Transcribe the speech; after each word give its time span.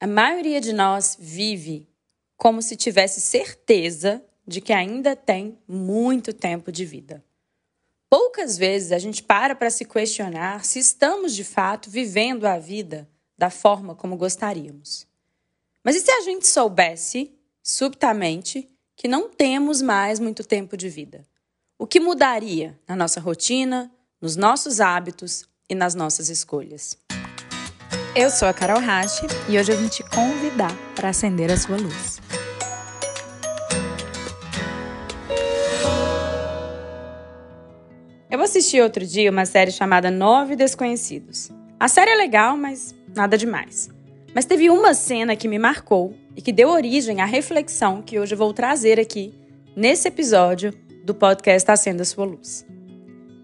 A 0.00 0.06
maioria 0.06 0.60
de 0.60 0.72
nós 0.72 1.16
vive 1.18 1.88
como 2.36 2.62
se 2.62 2.76
tivesse 2.76 3.20
certeza 3.20 4.22
de 4.46 4.60
que 4.60 4.72
ainda 4.72 5.16
tem 5.16 5.58
muito 5.66 6.32
tempo 6.32 6.70
de 6.70 6.84
vida. 6.84 7.24
Poucas 8.08 8.56
vezes 8.56 8.92
a 8.92 8.98
gente 8.98 9.22
para 9.22 9.56
para 9.56 9.70
se 9.70 9.84
questionar 9.84 10.64
se 10.64 10.78
estamos 10.78 11.34
de 11.34 11.42
fato 11.42 11.90
vivendo 11.90 12.46
a 12.46 12.58
vida 12.58 13.08
da 13.36 13.50
forma 13.50 13.94
como 13.94 14.16
gostaríamos. 14.16 15.06
Mas 15.82 15.96
e 15.96 16.00
se 16.00 16.10
a 16.10 16.20
gente 16.22 16.46
soubesse, 16.46 17.32
subitamente, 17.62 18.68
que 18.94 19.08
não 19.08 19.28
temos 19.28 19.82
mais 19.82 20.20
muito 20.20 20.44
tempo 20.44 20.76
de 20.76 20.88
vida? 20.88 21.26
O 21.76 21.86
que 21.86 21.98
mudaria 21.98 22.78
na 22.86 22.94
nossa 22.94 23.20
rotina, 23.20 23.90
nos 24.20 24.36
nossos 24.36 24.80
hábitos 24.80 25.44
e 25.68 25.74
nas 25.74 25.94
nossas 25.94 26.28
escolhas? 26.28 26.96
Eu 28.20 28.30
sou 28.30 28.48
a 28.48 28.52
Carol 28.52 28.80
Rache 28.80 29.28
e 29.48 29.56
hoje 29.56 29.70
eu 29.70 29.78
vim 29.78 29.86
te 29.86 30.02
convidar 30.02 30.76
para 30.96 31.10
acender 31.10 31.52
a 31.52 31.56
sua 31.56 31.76
luz. 31.76 32.20
Eu 38.28 38.42
assisti 38.42 38.80
outro 38.80 39.06
dia 39.06 39.30
uma 39.30 39.46
série 39.46 39.70
chamada 39.70 40.10
Nove 40.10 40.56
Desconhecidos. 40.56 41.52
A 41.78 41.86
série 41.86 42.10
é 42.10 42.16
legal, 42.16 42.56
mas 42.56 42.92
nada 43.14 43.38
demais. 43.38 43.88
Mas 44.34 44.44
teve 44.44 44.68
uma 44.68 44.94
cena 44.94 45.36
que 45.36 45.46
me 45.46 45.56
marcou 45.56 46.12
e 46.34 46.42
que 46.42 46.52
deu 46.52 46.70
origem 46.70 47.20
à 47.20 47.24
reflexão 47.24 48.02
que 48.02 48.18
hoje 48.18 48.34
vou 48.34 48.52
trazer 48.52 48.98
aqui 48.98 49.32
nesse 49.76 50.08
episódio 50.08 50.74
do 51.04 51.14
podcast 51.14 51.70
Acenda 51.70 52.04
Sua 52.04 52.24
Luz. 52.24 52.66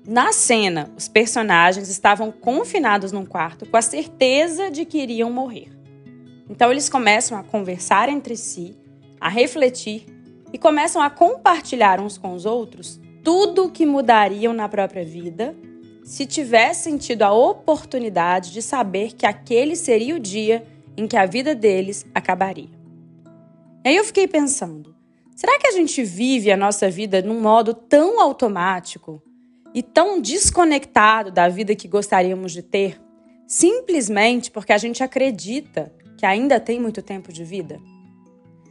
Na 0.07 0.33
cena, 0.33 0.91
os 0.99 1.09
personagens 1.09 1.89
estavam 1.89 2.31
confinados 2.31 3.11
num 3.11 3.25
quarto 3.25 3.65
com 3.65 3.77
a 3.77 3.83
certeza 3.83 4.71
de 4.71 4.85
que 4.85 4.99
iriam 4.99 5.31
morrer. 5.31 5.71
Então 6.49 6.71
eles 6.71 6.91
começam 6.91 7.39
a 7.39 7.43
conversar 7.43 8.11
entre 8.11 8.37
si, 8.37 8.77
a 9.19 9.31
refletir 9.31 10.05
e 10.53 10.59
começam 10.59 11.01
a 11.01 11.09
compartilhar 11.09 12.01
uns 12.01 12.19
com 12.19 12.35
os 12.35 12.45
outros 12.45 13.01
tudo 13.23 13.65
o 13.65 13.71
que 13.71 13.87
mudariam 13.87 14.53
na 14.53 14.69
própria 14.69 15.03
vida 15.03 15.57
se 16.05 16.27
tivessem 16.27 16.99
tido 16.99 17.23
a 17.23 17.33
oportunidade 17.33 18.53
de 18.53 18.61
saber 18.61 19.15
que 19.15 19.25
aquele 19.25 19.75
seria 19.75 20.15
o 20.15 20.21
dia 20.21 20.67
em 20.99 21.09
que 21.09 21.17
a 21.17 21.25
vida 21.25 21.55
deles 21.55 22.05
acabaria. 22.15 22.69
E 23.83 23.89
aí 23.89 23.97
eu 23.97 24.05
fiquei 24.05 24.29
pensando: 24.29 24.95
será 25.35 25.59
que 25.59 25.67
a 25.67 25.73
gente 25.73 26.05
vive 26.05 26.53
a 26.53 26.57
nossa 26.59 26.91
vida 26.91 27.23
num 27.23 27.41
modo 27.41 27.73
tão 27.73 28.21
automático? 28.21 29.23
E 29.75 29.83
tão 29.83 30.21
desconectado 30.21 31.33
da 31.33 31.49
vida 31.49 31.75
que 31.75 31.89
gostaríamos 31.89 32.53
de 32.53 32.63
ter, 32.63 33.01
simplesmente 33.47 34.51
porque 34.51 34.73
a 34.73 34.79
gente 34.79 35.03
acredita 35.03 35.93
que 36.17 36.25
ainda 36.25 36.61
tem 36.61 36.81
muito 36.81 37.03
tempo 37.03 37.33
de 37.33 37.45
vida? 37.45 37.81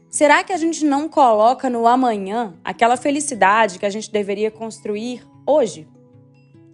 Será 0.09 0.43
que 0.43 0.53
a 0.53 0.57
gente 0.57 0.85
não 0.85 1.09
coloca 1.09 1.69
no 1.69 1.87
amanhã 1.87 2.53
aquela 2.63 2.95
felicidade 2.95 3.79
que 3.79 3.85
a 3.85 3.89
gente 3.89 4.11
deveria 4.11 4.49
construir 4.49 5.25
hoje? 5.45 5.87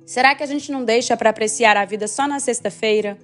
Será 0.05 0.36
que 0.36 0.43
a 0.43 0.45
gente 0.45 0.71
não 0.71 0.83
deixa 0.83 1.16
para 1.16 1.30
apreciar 1.30 1.77
a 1.77 1.86
vida 1.86 2.08
só 2.08 2.27
na 2.27 2.39
sexta-feira, 2.39 3.17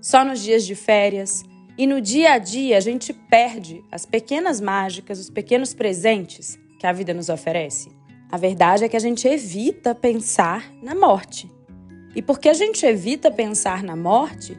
só 0.00 0.24
nos 0.24 0.40
dias 0.40 0.64
de 0.64 0.74
férias? 0.74 1.44
E 1.76 1.86
no 1.86 2.00
dia 2.00 2.32
a 2.32 2.38
dia 2.38 2.78
a 2.78 2.80
gente 2.80 3.12
perde 3.12 3.84
as 3.92 4.06
pequenas 4.06 4.60
mágicas, 4.60 5.18
os 5.18 5.30
pequenos 5.30 5.74
presentes 5.74 6.58
que 6.80 6.86
a 6.86 6.92
vida 6.92 7.12
nos 7.12 7.28
oferece? 7.28 7.97
A 8.30 8.36
verdade 8.36 8.84
é 8.84 8.88
que 8.88 8.96
a 8.96 9.00
gente 9.00 9.26
evita 9.26 9.94
pensar 9.94 10.70
na 10.82 10.94
morte. 10.94 11.50
E 12.14 12.20
porque 12.20 12.48
a 12.48 12.52
gente 12.52 12.84
evita 12.84 13.30
pensar 13.30 13.82
na 13.82 13.96
morte, 13.96 14.58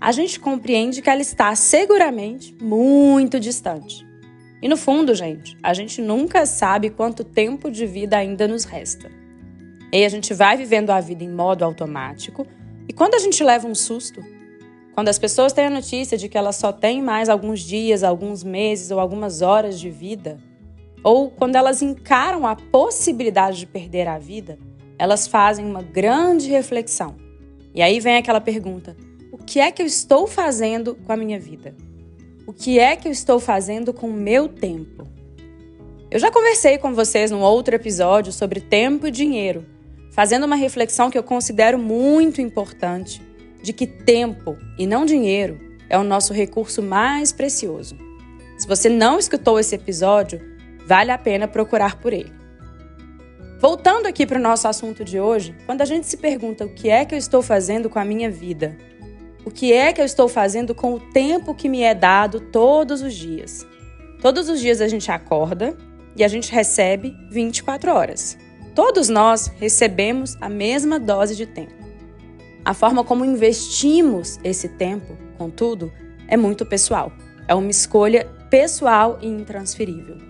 a 0.00 0.12
gente 0.12 0.38
compreende 0.38 1.02
que 1.02 1.10
ela 1.10 1.20
está 1.20 1.54
seguramente 1.56 2.54
muito 2.62 3.40
distante. 3.40 4.06
E 4.62 4.68
no 4.68 4.76
fundo, 4.76 5.14
gente, 5.14 5.56
a 5.62 5.74
gente 5.74 6.00
nunca 6.00 6.46
sabe 6.46 6.90
quanto 6.90 7.24
tempo 7.24 7.70
de 7.70 7.86
vida 7.86 8.16
ainda 8.16 8.46
nos 8.46 8.64
resta. 8.64 9.10
E 9.92 10.04
a 10.04 10.08
gente 10.08 10.32
vai 10.32 10.56
vivendo 10.56 10.90
a 10.90 11.00
vida 11.00 11.24
em 11.24 11.30
modo 11.30 11.64
automático, 11.64 12.46
e 12.88 12.92
quando 12.92 13.14
a 13.14 13.18
gente 13.18 13.42
leva 13.42 13.66
um 13.66 13.74
susto, 13.74 14.24
quando 14.94 15.08
as 15.08 15.18
pessoas 15.18 15.52
têm 15.52 15.66
a 15.66 15.70
notícia 15.70 16.16
de 16.16 16.28
que 16.28 16.38
elas 16.38 16.56
só 16.56 16.72
têm 16.72 17.02
mais 17.02 17.28
alguns 17.28 17.60
dias, 17.60 18.02
alguns 18.02 18.44
meses 18.44 18.90
ou 18.90 18.98
algumas 18.98 19.42
horas 19.42 19.78
de 19.78 19.90
vida, 19.90 20.38
ou 21.02 21.30
quando 21.30 21.56
elas 21.56 21.82
encaram 21.82 22.46
a 22.46 22.56
possibilidade 22.56 23.58
de 23.58 23.66
perder 23.66 24.08
a 24.08 24.18
vida, 24.18 24.58
elas 24.98 25.26
fazem 25.26 25.64
uma 25.64 25.82
grande 25.82 26.48
reflexão. 26.50 27.16
E 27.74 27.80
aí 27.80 28.00
vem 28.00 28.16
aquela 28.16 28.40
pergunta: 28.40 28.96
o 29.32 29.38
que 29.38 29.60
é 29.60 29.70
que 29.70 29.82
eu 29.82 29.86
estou 29.86 30.26
fazendo 30.26 30.94
com 30.94 31.12
a 31.12 31.16
minha 31.16 31.38
vida? 31.38 31.74
O 32.46 32.52
que 32.52 32.78
é 32.78 32.96
que 32.96 33.06
eu 33.06 33.12
estou 33.12 33.38
fazendo 33.38 33.92
com 33.92 34.08
o 34.08 34.12
meu 34.12 34.48
tempo? 34.48 35.06
Eu 36.10 36.18
já 36.18 36.30
conversei 36.30 36.78
com 36.78 36.94
vocês 36.94 37.30
num 37.30 37.42
outro 37.42 37.74
episódio 37.74 38.32
sobre 38.32 38.60
tempo 38.60 39.06
e 39.06 39.10
dinheiro, 39.10 39.66
fazendo 40.10 40.46
uma 40.46 40.56
reflexão 40.56 41.10
que 41.10 41.18
eu 41.18 41.22
considero 41.22 41.78
muito 41.78 42.40
importante 42.40 43.20
de 43.62 43.72
que 43.72 43.86
tempo 43.86 44.56
e 44.78 44.86
não 44.86 45.04
dinheiro 45.04 45.60
é 45.90 45.98
o 45.98 46.04
nosso 46.04 46.32
recurso 46.32 46.82
mais 46.82 47.32
precioso. 47.32 47.96
Se 48.56 48.66
você 48.66 48.88
não 48.88 49.18
escutou 49.18 49.60
esse 49.60 49.74
episódio, 49.74 50.40
vale 50.88 51.10
a 51.10 51.18
pena 51.18 51.46
procurar 51.46 51.96
por 51.96 52.14
ele. 52.14 52.32
Voltando 53.60 54.06
aqui 54.06 54.24
para 54.24 54.38
o 54.38 54.42
nosso 54.42 54.66
assunto 54.66 55.04
de 55.04 55.20
hoje, 55.20 55.54
quando 55.66 55.82
a 55.82 55.84
gente 55.84 56.06
se 56.06 56.16
pergunta 56.16 56.64
o 56.64 56.72
que 56.72 56.88
é 56.88 57.04
que 57.04 57.14
eu 57.14 57.18
estou 57.18 57.42
fazendo 57.42 57.90
com 57.90 57.98
a 57.98 58.04
minha 58.04 58.30
vida, 58.30 58.74
o 59.44 59.50
que 59.50 59.70
é 59.70 59.92
que 59.92 60.00
eu 60.00 60.04
estou 60.04 60.28
fazendo 60.28 60.74
com 60.74 60.94
o 60.94 61.00
tempo 61.00 61.54
que 61.54 61.68
me 61.68 61.82
é 61.82 61.94
dado 61.94 62.40
todos 62.40 63.02
os 63.02 63.14
dias. 63.14 63.66
Todos 64.22 64.48
os 64.48 64.60
dias 64.60 64.80
a 64.80 64.88
gente 64.88 65.10
acorda 65.10 65.76
e 66.16 66.24
a 66.24 66.28
gente 66.28 66.50
recebe 66.50 67.14
24 67.30 67.92
horas. 67.92 68.38
Todos 68.74 69.10
nós 69.10 69.48
recebemos 69.58 70.36
a 70.40 70.48
mesma 70.48 70.98
dose 70.98 71.36
de 71.36 71.44
tempo. 71.44 71.74
A 72.64 72.72
forma 72.72 73.04
como 73.04 73.26
investimos 73.26 74.38
esse 74.42 74.68
tempo, 74.70 75.18
contudo, 75.36 75.92
é 76.26 76.36
muito 76.36 76.64
pessoal. 76.64 77.12
É 77.46 77.54
uma 77.54 77.70
escolha 77.70 78.26
pessoal 78.48 79.18
e 79.20 79.26
intransferível. 79.26 80.27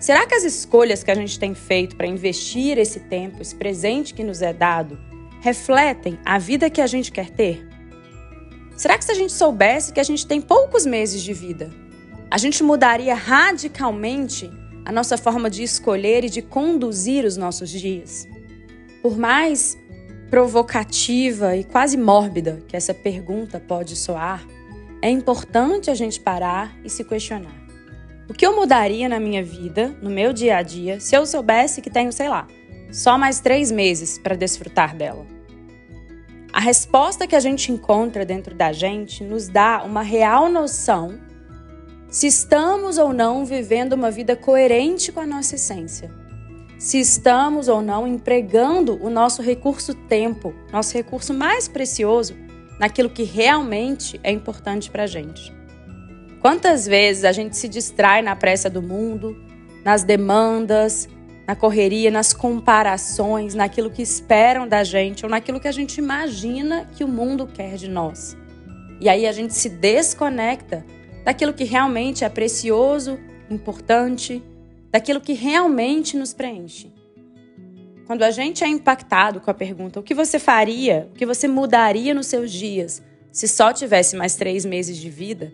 Será 0.00 0.26
que 0.26 0.34
as 0.34 0.44
escolhas 0.44 1.04
que 1.04 1.10
a 1.10 1.14
gente 1.14 1.38
tem 1.38 1.54
feito 1.54 1.94
para 1.94 2.06
investir 2.06 2.78
esse 2.78 3.00
tempo, 3.00 3.42
esse 3.42 3.54
presente 3.54 4.14
que 4.14 4.24
nos 4.24 4.40
é 4.40 4.50
dado, 4.50 4.98
refletem 5.42 6.18
a 6.24 6.38
vida 6.38 6.70
que 6.70 6.80
a 6.80 6.86
gente 6.86 7.12
quer 7.12 7.28
ter? 7.28 7.68
Será 8.74 8.96
que 8.96 9.04
se 9.04 9.12
a 9.12 9.14
gente 9.14 9.30
soubesse 9.30 9.92
que 9.92 10.00
a 10.00 10.02
gente 10.02 10.26
tem 10.26 10.40
poucos 10.40 10.86
meses 10.86 11.20
de 11.20 11.34
vida, 11.34 11.70
a 12.30 12.38
gente 12.38 12.62
mudaria 12.62 13.14
radicalmente 13.14 14.50
a 14.86 14.90
nossa 14.90 15.18
forma 15.18 15.50
de 15.50 15.62
escolher 15.62 16.24
e 16.24 16.30
de 16.30 16.40
conduzir 16.40 17.26
os 17.26 17.36
nossos 17.36 17.68
dias? 17.68 18.26
Por 19.02 19.18
mais 19.18 19.76
provocativa 20.30 21.54
e 21.58 21.64
quase 21.64 21.98
mórbida 21.98 22.62
que 22.66 22.74
essa 22.74 22.94
pergunta 22.94 23.60
pode 23.60 23.94
soar, 23.96 24.46
é 25.02 25.10
importante 25.10 25.90
a 25.90 25.94
gente 25.94 26.18
parar 26.18 26.74
e 26.82 26.88
se 26.88 27.04
questionar. 27.04 27.59
O 28.30 28.32
que 28.32 28.46
eu 28.46 28.54
mudaria 28.54 29.08
na 29.08 29.18
minha 29.18 29.42
vida, 29.42 29.92
no 30.00 30.08
meu 30.08 30.32
dia 30.32 30.58
a 30.58 30.62
dia, 30.62 31.00
se 31.00 31.16
eu 31.16 31.26
soubesse 31.26 31.82
que 31.82 31.90
tenho, 31.90 32.12
sei 32.12 32.28
lá, 32.28 32.46
só 32.92 33.18
mais 33.18 33.40
três 33.40 33.72
meses 33.72 34.18
para 34.18 34.36
desfrutar 34.36 34.94
dela? 34.94 35.26
A 36.52 36.60
resposta 36.60 37.26
que 37.26 37.34
a 37.34 37.40
gente 37.40 37.72
encontra 37.72 38.24
dentro 38.24 38.54
da 38.54 38.70
gente 38.70 39.24
nos 39.24 39.48
dá 39.48 39.82
uma 39.84 40.02
real 40.02 40.48
noção 40.48 41.18
se 42.08 42.28
estamos 42.28 42.98
ou 42.98 43.12
não 43.12 43.44
vivendo 43.44 43.94
uma 43.94 44.12
vida 44.12 44.36
coerente 44.36 45.10
com 45.10 45.18
a 45.18 45.26
nossa 45.26 45.56
essência. 45.56 46.08
Se 46.78 47.00
estamos 47.00 47.66
ou 47.66 47.82
não 47.82 48.06
empregando 48.06 48.96
o 49.04 49.10
nosso 49.10 49.42
recurso 49.42 49.92
tempo, 49.92 50.54
nosso 50.72 50.94
recurso 50.94 51.34
mais 51.34 51.66
precioso, 51.66 52.36
naquilo 52.78 53.10
que 53.10 53.24
realmente 53.24 54.20
é 54.22 54.30
importante 54.30 54.88
para 54.88 55.02
a 55.02 55.08
gente. 55.08 55.52
Quantas 56.40 56.86
vezes 56.86 57.24
a 57.24 57.32
gente 57.32 57.56
se 57.56 57.68
distrai 57.68 58.22
na 58.22 58.34
pressa 58.34 58.70
do 58.70 58.80
mundo, 58.80 59.36
nas 59.84 60.02
demandas, 60.02 61.06
na 61.46 61.54
correria, 61.54 62.10
nas 62.10 62.32
comparações, 62.32 63.54
naquilo 63.54 63.90
que 63.90 64.00
esperam 64.00 64.66
da 64.66 64.82
gente 64.82 65.24
ou 65.24 65.30
naquilo 65.30 65.60
que 65.60 65.68
a 65.68 65.72
gente 65.72 65.98
imagina 65.98 66.88
que 66.94 67.04
o 67.04 67.08
mundo 67.08 67.46
quer 67.46 67.74
de 67.74 67.88
nós. 67.88 68.36
E 69.00 69.08
aí 69.08 69.26
a 69.26 69.32
gente 69.32 69.54
se 69.54 69.68
desconecta 69.68 70.84
daquilo 71.24 71.52
que 71.52 71.64
realmente 71.64 72.24
é 72.24 72.28
precioso, 72.28 73.18
importante, 73.50 74.42
daquilo 74.90 75.20
que 75.20 75.34
realmente 75.34 76.16
nos 76.16 76.32
preenche. 76.32 76.90
Quando 78.06 78.22
a 78.22 78.30
gente 78.30 78.64
é 78.64 78.68
impactado 78.68 79.40
com 79.40 79.50
a 79.50 79.54
pergunta: 79.54 80.00
o 80.00 80.02
que 80.02 80.14
você 80.14 80.38
faria, 80.38 81.08
o 81.12 81.14
que 81.18 81.26
você 81.26 81.46
mudaria 81.46 82.14
nos 82.14 82.28
seus 82.28 82.50
dias 82.50 83.02
se 83.30 83.46
só 83.46 83.72
tivesse 83.72 84.16
mais 84.16 84.36
três 84.36 84.64
meses 84.64 84.96
de 84.96 85.10
vida? 85.10 85.52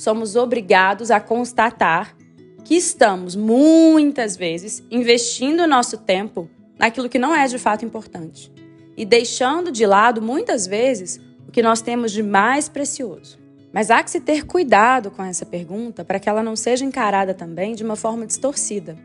Somos 0.00 0.34
obrigados 0.34 1.10
a 1.10 1.20
constatar 1.20 2.16
que 2.64 2.74
estamos 2.74 3.36
muitas 3.36 4.34
vezes 4.34 4.82
investindo 4.90 5.66
nosso 5.66 5.98
tempo 5.98 6.48
naquilo 6.78 7.08
que 7.08 7.18
não 7.18 7.34
é 7.34 7.46
de 7.46 7.58
fato 7.58 7.84
importante 7.84 8.50
e 8.96 9.04
deixando 9.04 9.70
de 9.70 9.84
lado 9.84 10.22
muitas 10.22 10.66
vezes 10.66 11.20
o 11.46 11.52
que 11.52 11.62
nós 11.62 11.82
temos 11.82 12.12
de 12.12 12.22
mais 12.22 12.66
precioso. 12.68 13.38
Mas 13.72 13.90
há 13.90 14.02
que 14.02 14.10
se 14.10 14.20
ter 14.20 14.46
cuidado 14.46 15.10
com 15.10 15.22
essa 15.22 15.44
pergunta 15.44 16.02
para 16.02 16.18
que 16.18 16.28
ela 16.28 16.42
não 16.42 16.56
seja 16.56 16.84
encarada 16.84 17.34
também 17.34 17.74
de 17.74 17.84
uma 17.84 17.94
forma 17.94 18.26
distorcida. 18.26 18.96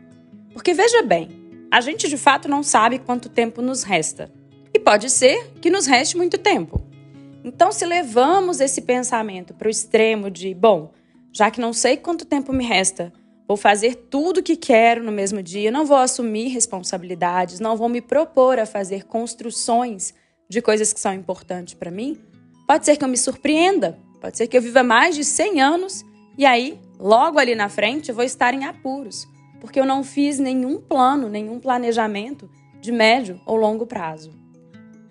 Porque 0.52 0.72
veja 0.72 1.02
bem, 1.02 1.28
a 1.70 1.80
gente 1.82 2.08
de 2.08 2.16
fato 2.16 2.48
não 2.48 2.62
sabe 2.62 2.98
quanto 2.98 3.28
tempo 3.28 3.60
nos 3.60 3.82
resta. 3.82 4.30
E 4.72 4.78
pode 4.78 5.10
ser 5.10 5.52
que 5.60 5.70
nos 5.70 5.86
reste 5.86 6.16
muito 6.16 6.38
tempo. 6.38 6.85
Então, 7.46 7.70
se 7.70 7.86
levamos 7.86 8.60
esse 8.60 8.82
pensamento 8.82 9.54
para 9.54 9.68
o 9.68 9.70
extremo 9.70 10.28
de, 10.28 10.52
bom, 10.52 10.90
já 11.32 11.48
que 11.48 11.60
não 11.60 11.72
sei 11.72 11.96
quanto 11.96 12.24
tempo 12.24 12.52
me 12.52 12.64
resta, 12.64 13.12
vou 13.46 13.56
fazer 13.56 13.94
tudo 13.94 14.40
o 14.40 14.42
que 14.42 14.56
quero 14.56 15.00
no 15.04 15.12
mesmo 15.12 15.40
dia, 15.40 15.70
não 15.70 15.86
vou 15.86 15.96
assumir 15.96 16.48
responsabilidades, 16.48 17.60
não 17.60 17.76
vou 17.76 17.88
me 17.88 18.00
propor 18.00 18.58
a 18.58 18.66
fazer 18.66 19.04
construções 19.04 20.12
de 20.48 20.60
coisas 20.60 20.92
que 20.92 20.98
são 20.98 21.14
importantes 21.14 21.74
para 21.74 21.88
mim, 21.88 22.18
pode 22.66 22.84
ser 22.84 22.96
que 22.96 23.04
eu 23.04 23.08
me 23.08 23.16
surpreenda, 23.16 23.96
pode 24.20 24.36
ser 24.36 24.48
que 24.48 24.56
eu 24.56 24.62
viva 24.62 24.82
mais 24.82 25.14
de 25.14 25.22
100 25.22 25.60
anos 25.60 26.04
e 26.36 26.44
aí, 26.44 26.80
logo 26.98 27.38
ali 27.38 27.54
na 27.54 27.68
frente, 27.68 28.08
eu 28.08 28.14
vou 28.16 28.24
estar 28.24 28.54
em 28.54 28.64
apuros, 28.64 29.24
porque 29.60 29.78
eu 29.78 29.86
não 29.86 30.02
fiz 30.02 30.40
nenhum 30.40 30.80
plano, 30.80 31.28
nenhum 31.28 31.60
planejamento 31.60 32.50
de 32.80 32.90
médio 32.90 33.40
ou 33.46 33.54
longo 33.54 33.86
prazo. 33.86 34.32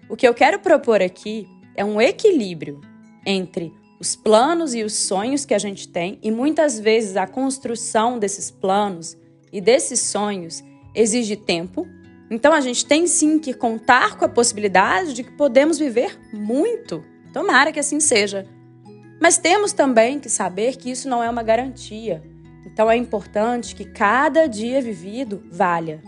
O 0.10 0.18
que 0.18 0.28
eu 0.28 0.34
quero 0.34 0.60
propor 0.60 1.02
aqui 1.02 1.48
é 1.76 1.84
um 1.84 2.00
equilíbrio 2.00 2.82
entre 3.26 3.74
os 4.00 4.16
planos 4.16 4.74
e 4.74 4.84
os 4.84 4.94
sonhos 4.94 5.46
que 5.46 5.54
a 5.54 5.60
gente 5.60 5.88
tem, 5.88 6.20
e 6.22 6.30
muitas 6.30 6.80
vezes 6.80 7.16
a 7.16 7.26
construção 7.26 8.20
desses 8.20 8.52
planos 8.52 9.18
e 9.52 9.62
desses 9.62 10.00
sonhos 10.00 10.64
exige 10.94 11.36
tempo. 11.36 11.88
Então 12.30 12.54
a 12.54 12.62
gente 12.62 12.86
tem 12.86 13.08
sim 13.08 13.40
que 13.40 13.54
contar 13.54 14.18
com 14.18 14.26
a 14.26 14.30
possibilidade 14.30 15.14
de 15.14 15.24
que 15.24 15.32
podemos 15.32 15.78
viver 15.78 16.20
muito. 16.34 17.04
Tomara 17.34 17.72
que 17.72 17.80
assim 17.80 18.00
seja. 18.00 18.46
Mas 19.22 19.38
temos 19.38 19.72
também 19.72 20.20
que 20.20 20.30
saber 20.30 20.76
que 20.76 20.92
isso 20.92 21.08
não 21.08 21.24
é 21.24 21.30
uma 21.30 21.44
garantia. 21.44 22.22
Então 22.66 22.90
é 22.90 22.98
importante 22.98 23.76
que 23.76 23.86
cada 23.86 24.48
dia 24.48 24.82
vivido 24.82 25.44
valha. 25.50 26.02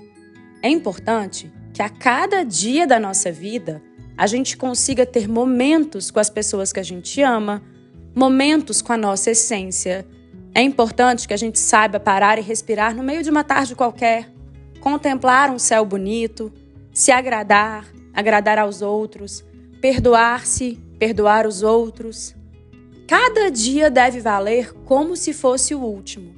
É 0.61 0.69
importante 0.69 1.51
que 1.73 1.81
a 1.81 1.89
cada 1.89 2.43
dia 2.43 2.87
da 2.87 2.99
nossa 2.99 3.31
vida 3.31 3.81
a 4.17 4.25
gente 4.25 4.57
consiga 4.57 5.05
ter 5.05 5.29
momentos 5.29 6.09
com 6.09 6.19
as 6.19 6.29
pessoas 6.29 6.73
que 6.73 6.79
a 6.79 6.83
gente 6.83 7.21
ama, 7.21 7.61
momentos 8.15 8.81
com 8.81 8.91
a 8.91 8.97
nossa 8.97 9.29
essência. 9.29 10.05
É 10.55 10.61
importante 10.61 11.27
que 11.27 11.33
a 11.35 11.37
gente 11.37 11.59
saiba 11.59 11.99
parar 11.99 12.39
e 12.39 12.41
respirar 12.41 12.95
no 12.95 13.03
meio 13.03 13.21
de 13.21 13.29
uma 13.29 13.43
tarde 13.43 13.75
qualquer, 13.75 14.31
contemplar 14.79 15.51
um 15.51 15.59
céu 15.59 15.85
bonito, 15.85 16.51
se 16.91 17.11
agradar, 17.11 17.85
agradar 18.11 18.57
aos 18.57 18.81
outros, 18.81 19.45
perdoar-se, 19.79 20.79
perdoar 20.97 21.45
os 21.45 21.61
outros. 21.61 22.35
Cada 23.07 23.51
dia 23.51 23.91
deve 23.91 24.19
valer 24.19 24.73
como 24.83 25.15
se 25.15 25.31
fosse 25.31 25.75
o 25.75 25.79
último, 25.79 26.33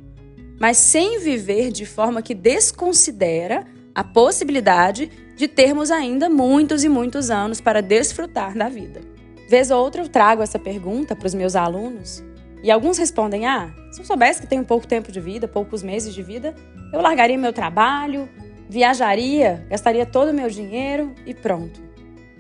mas 0.60 0.78
sem 0.78 1.18
viver 1.20 1.72
de 1.72 1.86
forma 1.86 2.22
que 2.22 2.36
desconsidera 2.36 3.66
a 3.96 4.04
possibilidade 4.04 5.10
de 5.40 5.48
termos 5.48 5.90
ainda 5.90 6.30
muitos 6.30 6.84
e 6.84 6.90
muitos 6.90 7.32
anos 7.32 7.62
para 7.62 7.82
desfrutar 7.82 8.58
da 8.58 8.68
vida. 8.68 9.00
Vez 9.48 9.72
ou 9.72 9.82
outra 9.82 10.02
eu 10.02 10.10
trago 10.10 10.44
essa 10.44 10.60
pergunta 10.60 11.16
para 11.16 11.28
os 11.28 11.34
meus 11.34 11.56
alunos 11.56 12.22
e 12.62 12.70
alguns 12.70 12.98
respondem: 12.98 13.46
Ah, 13.46 13.74
se 13.90 14.02
eu 14.02 14.06
soubesse 14.06 14.42
que 14.42 14.48
tenho 14.48 14.66
pouco 14.66 14.86
tempo 14.86 15.14
de 15.14 15.22
vida, 15.22 15.48
poucos 15.48 15.82
meses 15.82 16.14
de 16.14 16.22
vida, 16.22 16.54
eu 16.92 17.00
largaria 17.00 17.38
meu 17.38 17.54
trabalho, 17.54 18.28
viajaria, 18.70 19.66
gastaria 19.70 20.06
todo 20.06 20.32
o 20.32 20.34
meu 20.34 20.50
dinheiro 20.50 21.16
e 21.26 21.34
pronto. 21.34 21.80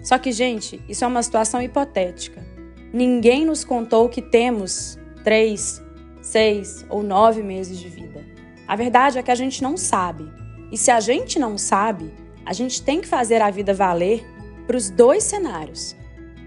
Só 0.03 0.17
que, 0.17 0.33
gente, 0.33 0.81
isso 0.89 1.05
é 1.05 1.07
uma 1.07 1.23
situação 1.23 1.61
hipotética. 1.61 2.45
Ninguém 2.91 3.45
nos 3.45 3.63
contou 3.63 4.09
que 4.09 4.21
temos 4.21 4.99
três, 5.23 5.81
seis 6.21 6.85
ou 6.89 7.01
nove 7.01 7.41
meses 7.41 7.79
de 7.79 7.87
vida. 7.87 8.25
A 8.67 8.75
verdade 8.75 9.17
é 9.17 9.23
que 9.23 9.31
a 9.31 9.35
gente 9.35 9.63
não 9.63 9.77
sabe. 9.77 10.29
E 10.69 10.77
se 10.77 10.91
a 10.91 10.99
gente 10.99 11.39
não 11.39 11.57
sabe, 11.57 12.11
a 12.49 12.53
gente 12.53 12.81
tem 12.81 12.99
que 12.99 13.07
fazer 13.07 13.43
a 13.43 13.51
vida 13.51 13.75
valer 13.75 14.25
para 14.65 14.75
os 14.75 14.89
dois 14.89 15.23
cenários. 15.23 15.95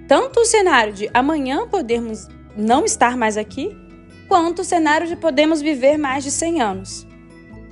Tanto 0.08 0.40
o 0.40 0.44
cenário 0.44 0.92
de 0.92 1.08
amanhã 1.14 1.64
podermos 1.68 2.26
não 2.56 2.84
estar 2.84 3.16
mais 3.16 3.36
aqui, 3.36 3.70
quanto 4.26 4.62
o 4.62 4.64
cenário 4.64 5.06
de 5.06 5.14
podemos 5.14 5.62
viver 5.62 5.96
mais 5.96 6.24
de 6.24 6.32
100 6.32 6.60
anos. 6.60 7.06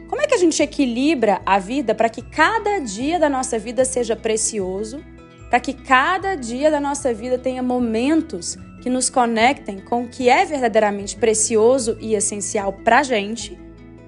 Como 0.08 0.22
é 0.22 0.28
que 0.28 0.34
a 0.34 0.38
gente 0.38 0.62
equilibra 0.62 1.42
a 1.44 1.58
vida 1.58 1.92
para 1.92 2.08
que 2.08 2.22
cada 2.22 2.78
dia 2.78 3.18
da 3.18 3.28
nossa 3.28 3.58
vida 3.58 3.84
seja 3.84 4.14
precioso, 4.14 5.02
para 5.48 5.58
que 5.58 5.74
cada 5.74 6.36
dia 6.36 6.70
da 6.70 6.78
nossa 6.78 7.12
vida 7.12 7.36
tenha 7.36 7.64
momentos 7.64 8.56
que 8.80 8.88
nos 8.88 9.10
conectem 9.10 9.80
com 9.80 10.04
o 10.04 10.08
que 10.08 10.28
é 10.28 10.44
verdadeiramente 10.44 11.16
precioso 11.16 11.98
e 12.00 12.14
essencial 12.14 12.74
para 12.84 13.00
a 13.00 13.02
gente, 13.02 13.58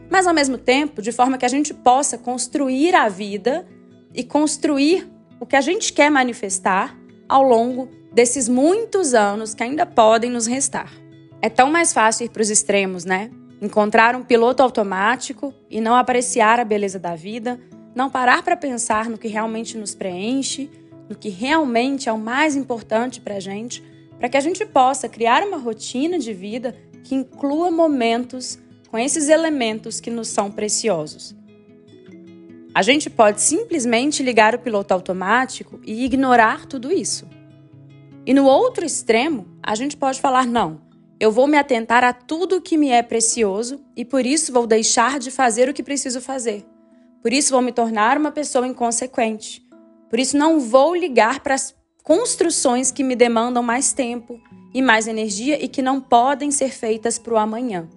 mas 0.08 0.28
ao 0.28 0.34
mesmo 0.34 0.56
tempo 0.56 1.02
de 1.02 1.10
forma 1.10 1.36
que 1.36 1.44
a 1.44 1.48
gente 1.48 1.74
possa 1.74 2.16
construir 2.16 2.94
a 2.94 3.08
vida 3.08 3.66
e 4.14 4.22
construir 4.22 5.10
o 5.40 5.46
que 5.46 5.56
a 5.56 5.60
gente 5.60 5.92
quer 5.92 6.10
manifestar 6.10 6.96
ao 7.28 7.42
longo 7.42 7.88
desses 8.12 8.48
muitos 8.48 9.14
anos 9.14 9.54
que 9.54 9.62
ainda 9.62 9.86
podem 9.86 10.30
nos 10.30 10.46
restar. 10.46 10.92
É 11.40 11.48
tão 11.48 11.70
mais 11.70 11.92
fácil 11.92 12.26
ir 12.26 12.28
para 12.28 12.42
os 12.42 12.50
extremos, 12.50 13.04
né? 13.04 13.30
Encontrar 13.60 14.14
um 14.14 14.22
piloto 14.22 14.62
automático 14.62 15.52
e 15.70 15.80
não 15.80 15.94
apreciar 15.94 16.60
a 16.60 16.64
beleza 16.64 16.98
da 16.98 17.14
vida, 17.14 17.58
não 17.94 18.10
parar 18.10 18.42
para 18.42 18.56
pensar 18.56 19.08
no 19.08 19.18
que 19.18 19.28
realmente 19.28 19.76
nos 19.76 19.94
preenche, 19.94 20.70
no 21.08 21.16
que 21.16 21.28
realmente 21.28 22.08
é 22.08 22.12
o 22.12 22.18
mais 22.18 22.54
importante 22.54 23.20
para 23.20 23.36
a 23.36 23.40
gente, 23.40 23.82
para 24.18 24.28
que 24.28 24.36
a 24.36 24.40
gente 24.40 24.64
possa 24.64 25.08
criar 25.08 25.42
uma 25.42 25.56
rotina 25.56 26.18
de 26.18 26.32
vida 26.32 26.76
que 27.02 27.14
inclua 27.14 27.70
momentos 27.70 28.58
com 28.88 28.98
esses 28.98 29.28
elementos 29.28 30.00
que 30.00 30.10
nos 30.10 30.28
são 30.28 30.50
preciosos. 30.50 31.34
A 32.74 32.80
gente 32.80 33.10
pode 33.10 33.40
simplesmente 33.40 34.22
ligar 34.22 34.54
o 34.54 34.58
piloto 34.58 34.94
automático 34.94 35.78
e 35.84 36.04
ignorar 36.04 36.64
tudo 36.64 36.90
isso. 36.90 37.28
E 38.24 38.32
no 38.32 38.46
outro 38.46 38.84
extremo, 38.84 39.46
a 39.62 39.74
gente 39.74 39.96
pode 39.96 40.20
falar: 40.20 40.46
não, 40.46 40.80
eu 41.20 41.30
vou 41.30 41.46
me 41.46 41.58
atentar 41.58 42.02
a 42.02 42.12
tudo 42.12 42.60
que 42.62 42.78
me 42.78 42.88
é 42.88 43.02
precioso 43.02 43.80
e 43.94 44.04
por 44.04 44.24
isso 44.24 44.52
vou 44.52 44.66
deixar 44.66 45.18
de 45.18 45.30
fazer 45.30 45.68
o 45.68 45.74
que 45.74 45.82
preciso 45.82 46.20
fazer. 46.20 46.64
Por 47.20 47.32
isso 47.32 47.52
vou 47.52 47.60
me 47.60 47.72
tornar 47.72 48.16
uma 48.16 48.32
pessoa 48.32 48.66
inconsequente. 48.66 49.62
Por 50.08 50.18
isso 50.18 50.36
não 50.36 50.58
vou 50.58 50.96
ligar 50.96 51.40
para 51.40 51.54
as 51.54 51.74
construções 52.02 52.90
que 52.90 53.04
me 53.04 53.14
demandam 53.14 53.62
mais 53.62 53.92
tempo 53.92 54.40
e 54.74 54.80
mais 54.80 55.06
energia 55.06 55.62
e 55.62 55.68
que 55.68 55.82
não 55.82 56.00
podem 56.00 56.50
ser 56.50 56.70
feitas 56.70 57.18
para 57.18 57.34
o 57.34 57.38
amanhã. 57.38 57.88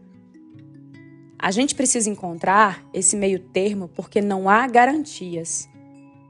A 1.38 1.52
gente 1.52 1.76
precisa 1.76 2.10
encontrar 2.10 2.84
esse 2.94 3.16
meio 3.16 3.40
termo 3.40 3.90
porque 3.90 4.22
não 4.22 4.50
há 4.50 4.66
garantias. 4.68 5.68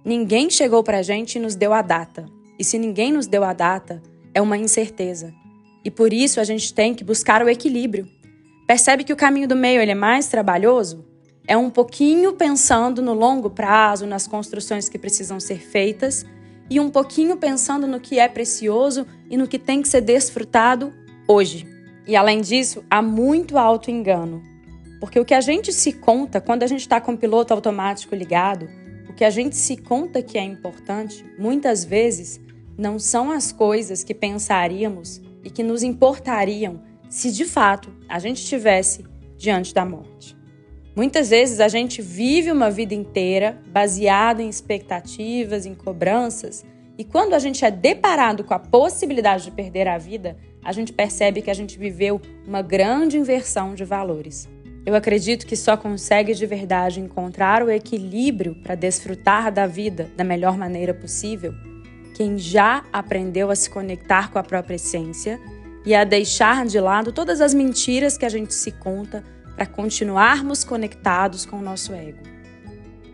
Ninguém 0.03 0.49
chegou 0.49 0.83
para 0.83 0.99
a 0.99 1.01
gente 1.01 1.35
e 1.35 1.39
nos 1.39 1.55
deu 1.55 1.73
a 1.73 1.81
data. 1.81 2.25
E 2.57 2.63
se 2.63 2.77
ninguém 2.77 3.11
nos 3.11 3.27
deu 3.27 3.43
a 3.43 3.53
data, 3.53 4.01
é 4.33 4.41
uma 4.41 4.57
incerteza. 4.57 5.33
E 5.83 5.91
por 5.91 6.11
isso 6.11 6.39
a 6.39 6.43
gente 6.43 6.73
tem 6.73 6.93
que 6.93 7.03
buscar 7.03 7.43
o 7.43 7.49
equilíbrio. 7.49 8.07
Percebe 8.67 9.03
que 9.03 9.13
o 9.13 9.15
caminho 9.15 9.47
do 9.47 9.55
meio 9.55 9.81
ele 9.81 9.91
é 9.91 9.95
mais 9.95 10.27
trabalhoso? 10.27 11.05
É 11.47 11.55
um 11.55 11.69
pouquinho 11.69 12.33
pensando 12.33 13.01
no 13.01 13.13
longo 13.13 13.51
prazo, 13.51 14.07
nas 14.07 14.25
construções 14.25 14.89
que 14.89 14.97
precisam 14.97 15.39
ser 15.39 15.59
feitas, 15.59 16.25
e 16.67 16.79
um 16.79 16.89
pouquinho 16.89 17.37
pensando 17.37 17.85
no 17.85 17.99
que 17.99 18.17
é 18.17 18.27
precioso 18.27 19.05
e 19.29 19.37
no 19.37 19.47
que 19.47 19.59
tem 19.59 19.81
que 19.81 19.87
ser 19.87 20.01
desfrutado 20.01 20.91
hoje. 21.27 21.67
E 22.07 22.15
além 22.15 22.41
disso, 22.41 22.83
há 22.89 23.01
muito 23.01 23.57
alto 23.57 23.91
engano. 23.91 24.41
Porque 25.05 25.19
o 25.19 25.23
que 25.23 25.35
a 25.35 25.39
gente 25.39 25.71
se 25.71 25.93
conta 25.93 26.41
quando 26.41 26.63
a 26.63 26.67
gente 26.67 26.79
está 26.79 26.99
com 26.99 27.13
o 27.13 27.17
piloto 27.17 27.53
automático 27.53 28.15
ligado, 28.15 28.67
o 29.07 29.13
que 29.13 29.23
a 29.23 29.29
gente 29.29 29.55
se 29.55 29.77
conta 29.77 30.19
que 30.19 30.35
é 30.35 30.41
importante, 30.41 31.23
muitas 31.37 31.85
vezes 31.85 32.41
não 32.75 32.97
são 32.97 33.29
as 33.29 33.51
coisas 33.51 34.03
que 34.03 34.15
pensaríamos 34.15 35.21
e 35.43 35.51
que 35.51 35.61
nos 35.61 35.83
importariam 35.83 36.81
se 37.07 37.31
de 37.31 37.45
fato 37.45 37.93
a 38.09 38.17
gente 38.17 38.37
estivesse 38.37 39.05
diante 39.37 39.75
da 39.75 39.85
morte. 39.85 40.35
Muitas 40.95 41.29
vezes 41.29 41.59
a 41.59 41.67
gente 41.67 42.01
vive 42.01 42.51
uma 42.51 42.71
vida 42.71 42.95
inteira 42.95 43.61
baseada 43.67 44.41
em 44.41 44.49
expectativas, 44.49 45.67
em 45.67 45.75
cobranças, 45.75 46.65
e 46.97 47.03
quando 47.03 47.35
a 47.35 47.39
gente 47.39 47.63
é 47.63 47.69
deparado 47.69 48.43
com 48.43 48.55
a 48.55 48.59
possibilidade 48.59 49.43
de 49.43 49.51
perder 49.51 49.87
a 49.87 49.99
vida, 49.99 50.35
a 50.63 50.71
gente 50.71 50.91
percebe 50.91 51.43
que 51.43 51.51
a 51.51 51.55
gente 51.55 51.77
viveu 51.77 52.19
uma 52.47 52.63
grande 52.63 53.19
inversão 53.19 53.75
de 53.75 53.85
valores. 53.85 54.49
Eu 54.85 54.93
acredito 54.93 55.47
que 55.47 55.55
só 55.55 55.75
consegue 55.75 56.33
de 56.33 56.45
verdade 56.45 56.99
encontrar 56.99 57.63
o 57.63 57.71
equilíbrio 57.71 58.55
para 58.55 58.75
desfrutar 58.75 59.51
da 59.51 59.65
vida 59.65 60.11
da 60.15 60.23
melhor 60.23 60.57
maneira 60.57 60.93
possível 60.93 61.53
quem 62.15 62.37
já 62.37 62.85
aprendeu 62.93 63.51
a 63.51 63.55
se 63.55 63.69
conectar 63.69 64.31
com 64.31 64.39
a 64.39 64.43
própria 64.43 64.75
essência 64.75 65.37
e 65.85 65.93
a 65.93 66.05
deixar 66.05 66.65
de 66.65 66.79
lado 66.79 67.11
todas 67.11 67.41
as 67.41 67.53
mentiras 67.53 68.17
que 68.17 68.25
a 68.25 68.29
gente 68.29 68.53
se 68.53 68.71
conta 68.71 69.21
para 69.55 69.65
continuarmos 69.65 70.63
conectados 70.63 71.45
com 71.45 71.57
o 71.57 71.61
nosso 71.61 71.93
ego. 71.93 72.19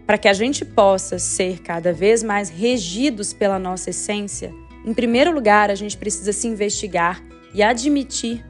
Para 0.06 0.20
que 0.20 0.28
a 0.28 0.34
gente 0.34 0.64
possa 0.64 1.18
ser 1.18 1.62
cada 1.62 1.92
vez 1.92 2.22
mais 2.22 2.50
regidos 2.50 3.34
pela 3.34 3.58
nossa 3.58 3.90
essência, 3.90 4.54
em 4.86 4.94
primeiro 4.94 5.32
lugar, 5.32 5.72
a 5.72 5.76
gente 5.76 5.98
precisa 5.98 6.32
se 6.32 6.48
investigar 6.48 7.24
e 7.54 7.64
admitir 7.64 8.46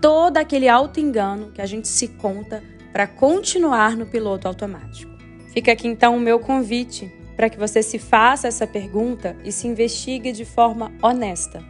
todo 0.00 0.36
aquele 0.36 0.68
auto-engano 0.68 1.50
que 1.52 1.60
a 1.60 1.66
gente 1.66 1.88
se 1.88 2.08
conta 2.08 2.62
para 2.92 3.06
continuar 3.06 3.96
no 3.96 4.06
piloto 4.06 4.48
automático. 4.48 5.12
Fica 5.52 5.72
aqui 5.72 5.86
então 5.88 6.16
o 6.16 6.20
meu 6.20 6.38
convite 6.38 7.12
para 7.36 7.48
que 7.48 7.58
você 7.58 7.82
se 7.82 7.98
faça 7.98 8.48
essa 8.48 8.66
pergunta 8.66 9.36
e 9.44 9.50
se 9.50 9.66
investigue 9.66 10.32
de 10.32 10.44
forma 10.44 10.92
honesta 11.02 11.64